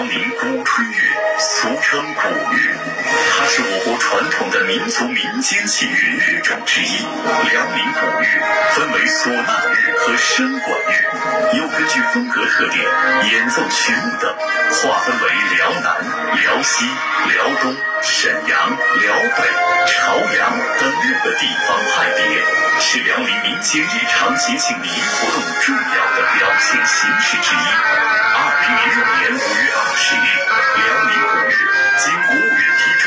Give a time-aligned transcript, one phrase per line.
[0.00, 2.74] 辽宁鼓吹乐，俗称鼓乐，
[3.36, 6.96] 它是我国传统的民族民间器乐乐种之一。
[6.96, 8.24] 辽宁鼓乐
[8.72, 12.82] 分为唢呐乐和笙管乐，又根据风格特点、
[13.30, 14.34] 演奏曲目等，
[14.72, 15.28] 划分为
[15.58, 15.94] 辽南、
[16.40, 16.86] 辽西、
[17.34, 19.44] 辽东、沈阳、辽北、
[19.86, 22.20] 朝阳等六个地方派别，
[22.80, 27.58] 是辽宁民间日常节庆礼仪活动重要的表现形式之一。
[28.34, 30.26] 二零零六年五月二十日，
[30.76, 31.52] 辽宁鼓乐
[31.98, 33.04] 经国务院批准，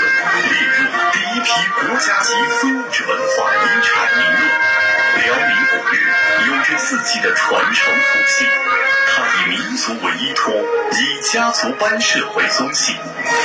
[0.51, 0.79] 列入
[1.11, 2.27] 第一批国家级
[2.61, 4.43] 非物质文化遗产名录。
[5.15, 5.95] 辽宁鼓乐
[6.47, 8.45] 有着自己的传承谱系，
[9.07, 12.95] 它以民族为依托，以家族班社为宗系，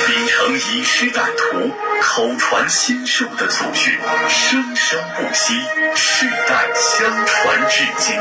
[0.06, 5.54] 秉承以师带徒、口传心授的祖训，生生不息，
[5.94, 8.18] 世代相传至今。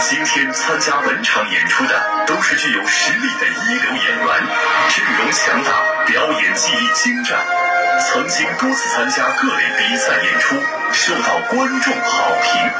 [0.00, 4.26] 今天参加本场演出的都是具有实力的一流演员，
[4.90, 7.38] 阵容强大，表演技艺精湛，
[7.98, 10.56] 曾经多次参加各类比赛演出，
[10.92, 12.70] 受到观众好评。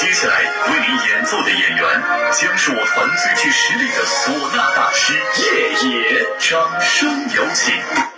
[0.00, 8.17] 接下来为您演奏的演员将是我团最具实力的唢呐大师叶野，掌声有请。